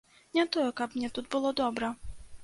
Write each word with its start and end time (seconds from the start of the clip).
Не 0.37 0.45
тое 0.53 0.69
каб 0.79 0.95
мне 0.95 1.09
тут 1.17 1.29
было 1.35 1.51
добра. 1.59 1.91